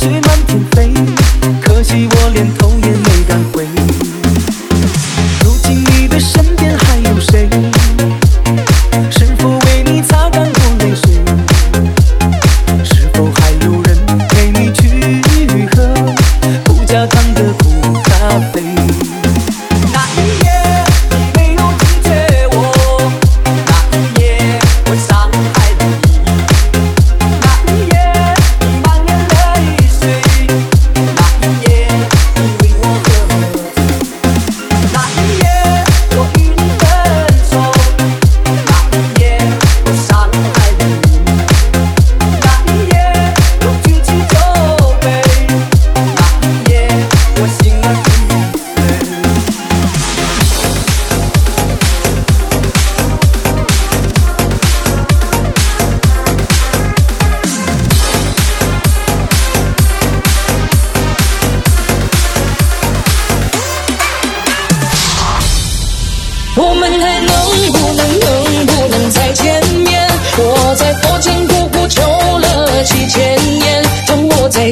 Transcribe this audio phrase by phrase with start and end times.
[0.00, 0.94] 雪满天飞
[1.60, 2.69] 可惜我连头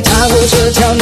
[0.01, 0.95] 踏过这条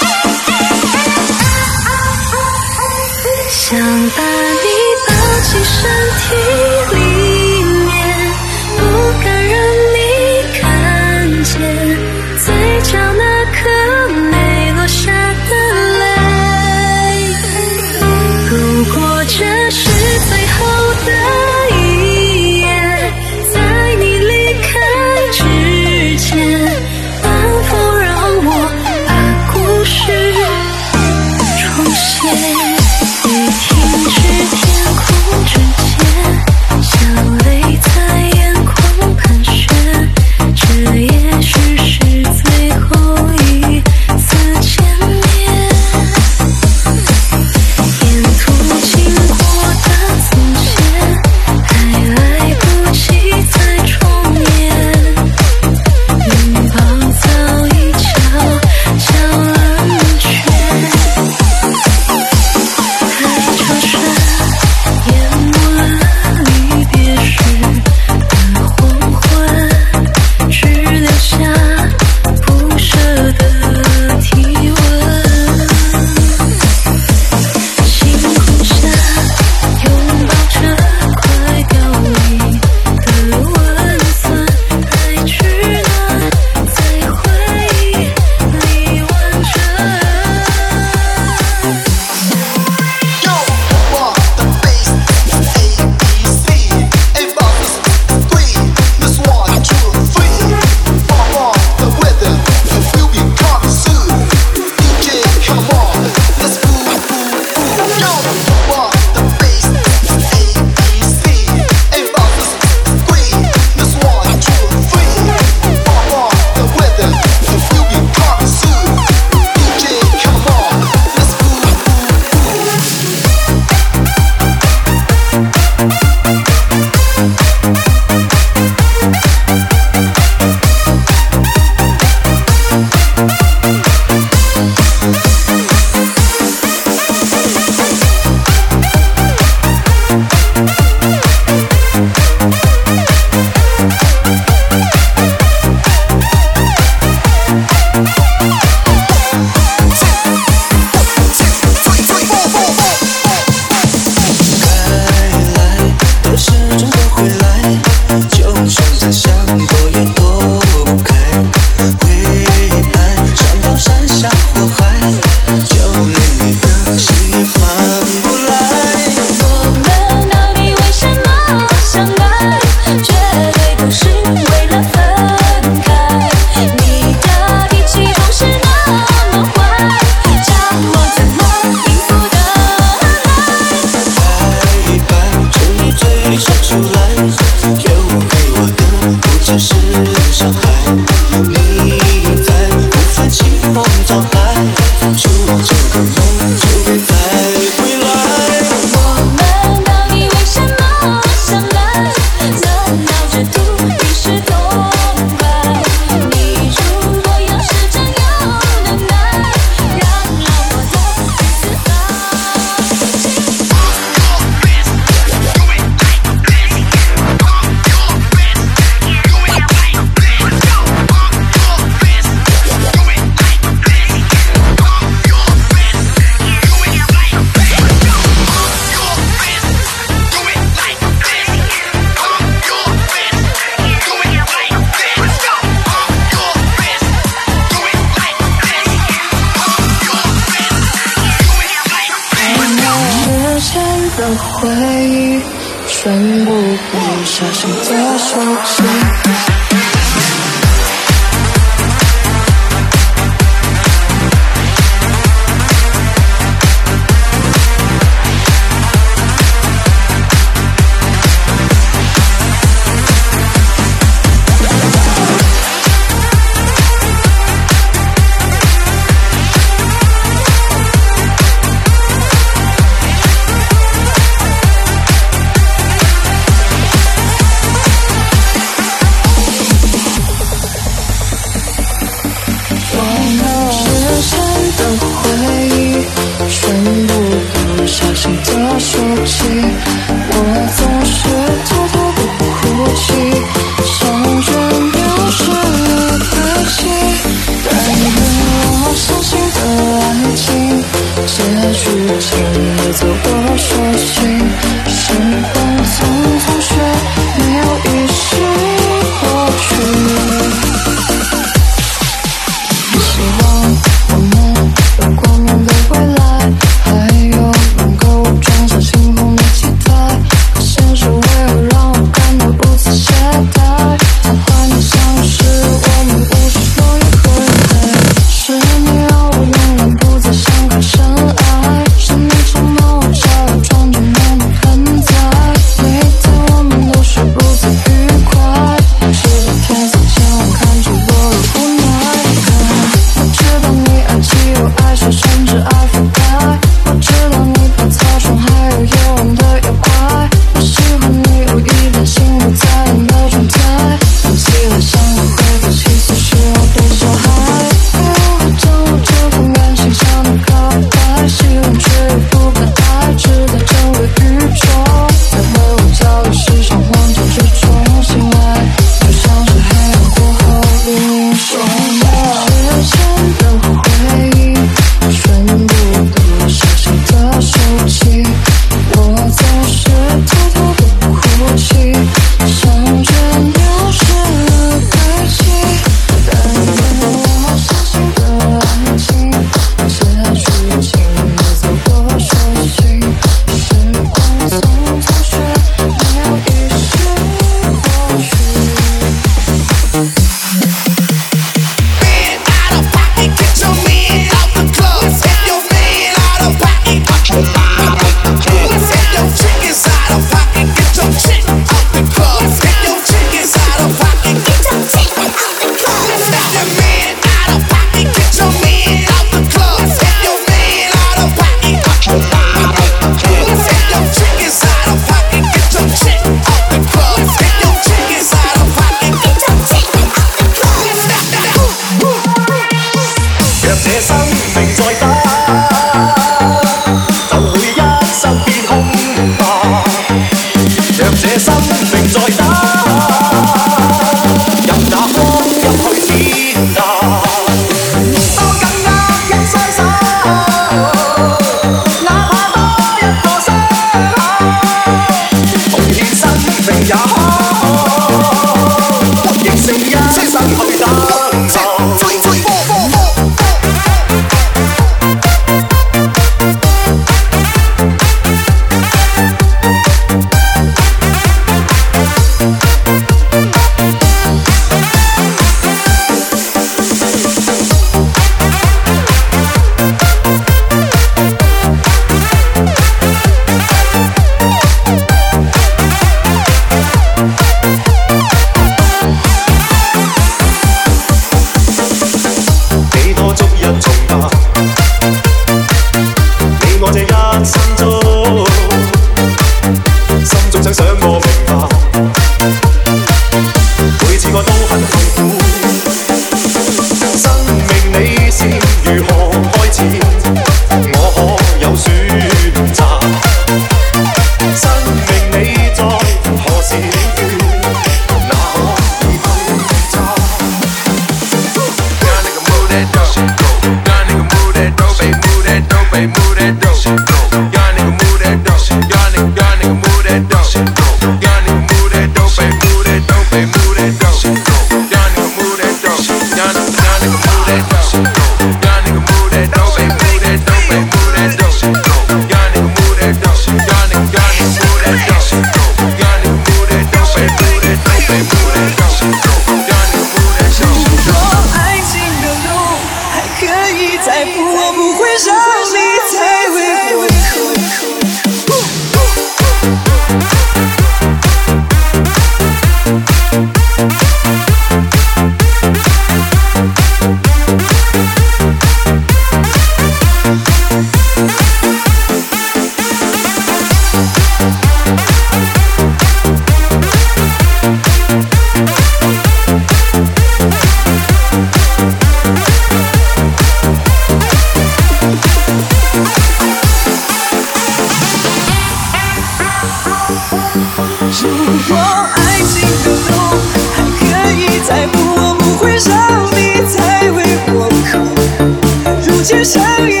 [599.31, 600.00] 前像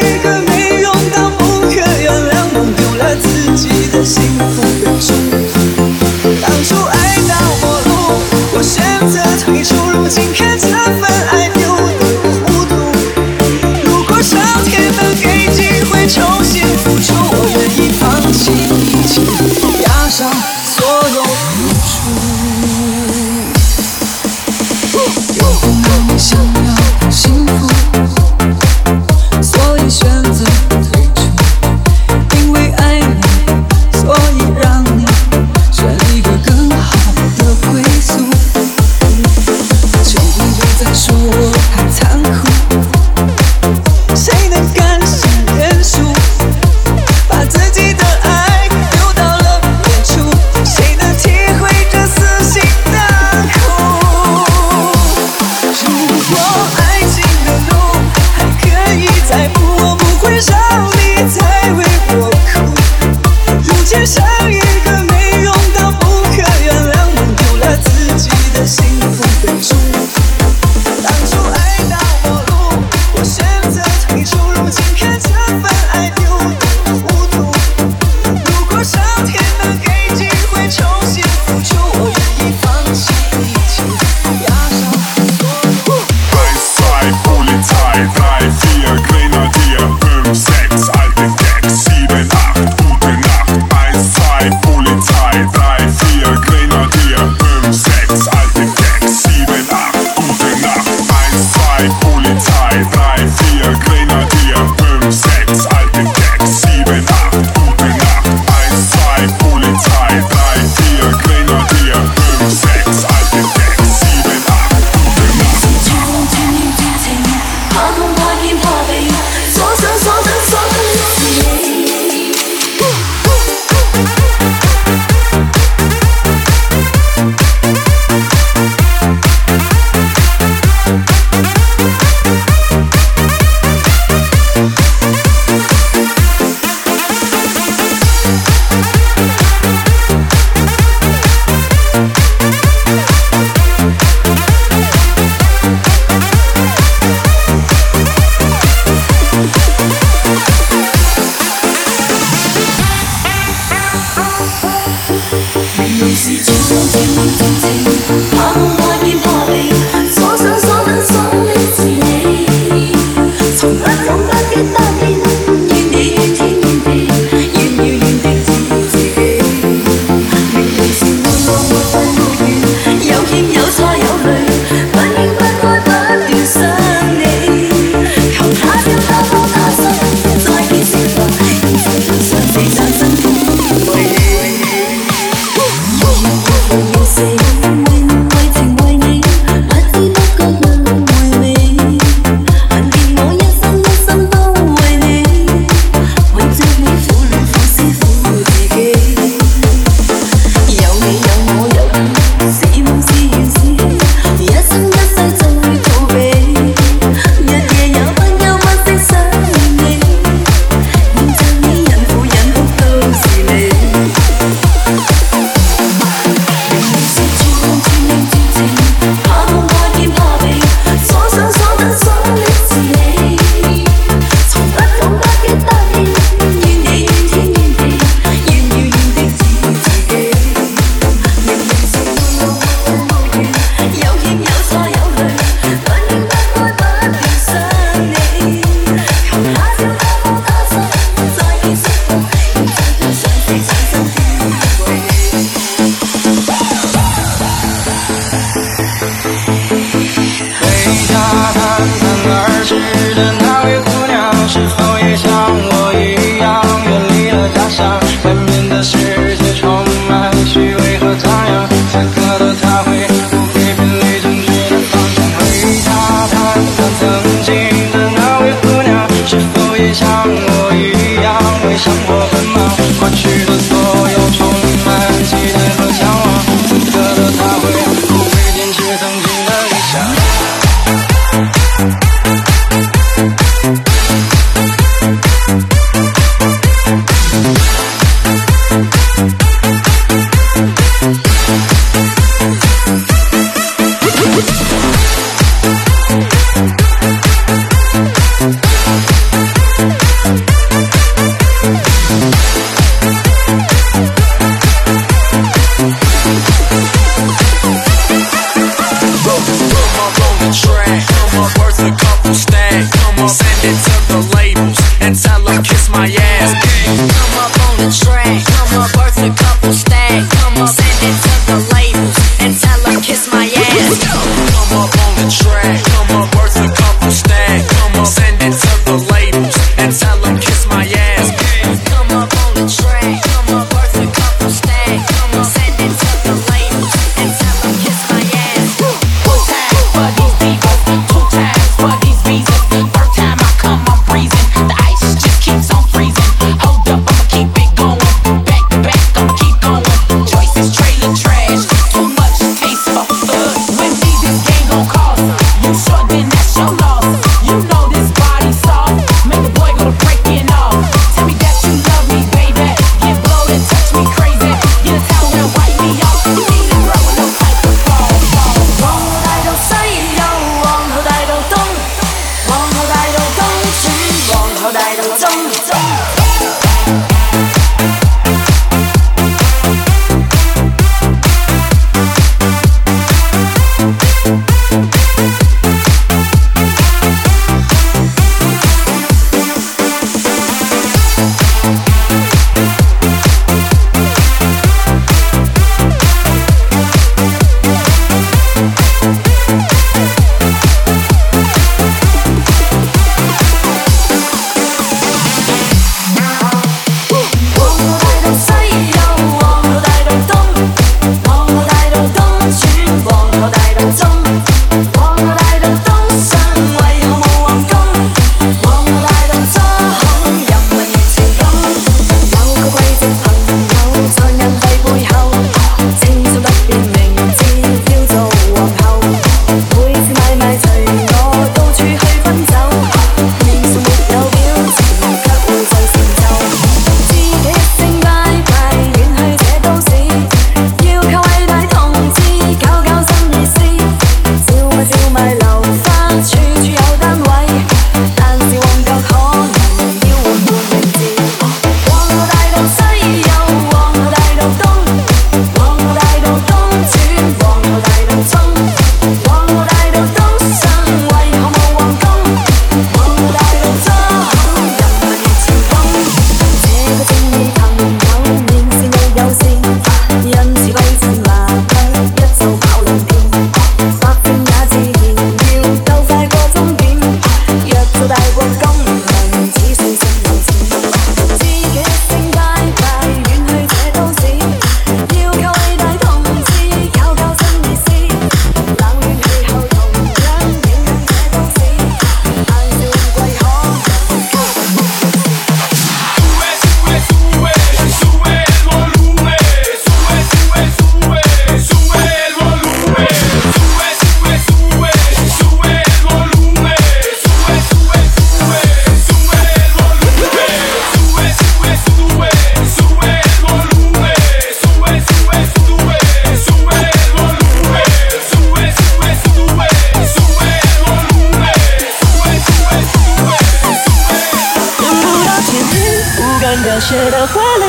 [526.81, 527.65] 血的华丽，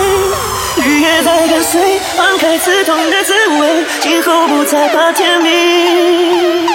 [0.82, 6.66] 雨也在跟随，放开刺痛的滋味，今后不再怕天明。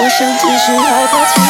[0.00, 1.42] 我想只是害怕清